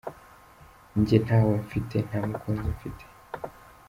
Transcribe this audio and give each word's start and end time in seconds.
Njye 0.99 1.17
ntawe 1.25 1.53
mfite, 1.63 1.95
nta 2.07 2.19
mukunzi 2.29 2.67
mfite?". 2.75 3.03